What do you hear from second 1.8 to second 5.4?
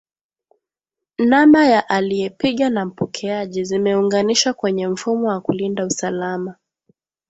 aliepiga na mpokeaji zimeunganishwa kwenye mfumo